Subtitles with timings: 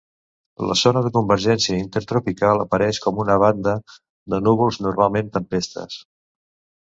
[0.67, 3.75] La zona de convergència intertropical apareix com una banda
[4.35, 6.01] de núvols, normalment tempestes.